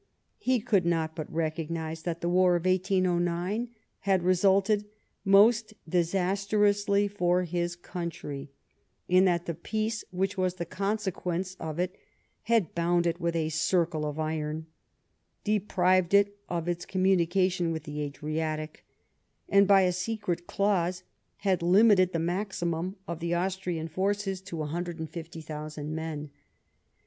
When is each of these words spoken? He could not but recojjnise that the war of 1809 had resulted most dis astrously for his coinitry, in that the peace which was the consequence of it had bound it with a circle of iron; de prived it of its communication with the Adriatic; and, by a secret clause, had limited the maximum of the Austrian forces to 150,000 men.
He 0.39 0.59
could 0.59 0.83
not 0.83 1.15
but 1.15 1.31
recojjnise 1.31 2.01
that 2.05 2.21
the 2.21 2.27
war 2.29 2.55
of 2.55 2.65
1809 2.65 3.69
had 3.99 4.23
resulted 4.23 4.85
most 5.23 5.75
dis 5.87 6.13
astrously 6.15 7.07
for 7.07 7.43
his 7.43 7.75
coinitry, 7.75 8.47
in 9.07 9.25
that 9.25 9.45
the 9.45 9.53
peace 9.53 10.03
which 10.09 10.39
was 10.39 10.55
the 10.55 10.65
consequence 10.65 11.53
of 11.59 11.77
it 11.77 11.95
had 12.45 12.73
bound 12.73 13.05
it 13.05 13.21
with 13.21 13.35
a 13.35 13.49
circle 13.49 14.03
of 14.07 14.17
iron; 14.19 14.65
de 15.43 15.59
prived 15.59 16.15
it 16.15 16.35
of 16.49 16.67
its 16.67 16.83
communication 16.83 17.71
with 17.71 17.83
the 17.83 18.01
Adriatic; 18.01 18.83
and, 19.49 19.67
by 19.67 19.81
a 19.81 19.91
secret 19.91 20.47
clause, 20.47 21.03
had 21.35 21.61
limited 21.61 22.11
the 22.11 22.17
maximum 22.17 22.95
of 23.07 23.19
the 23.19 23.35
Austrian 23.35 23.87
forces 23.87 24.41
to 24.41 24.57
150,000 24.57 25.93
men. 25.93 26.31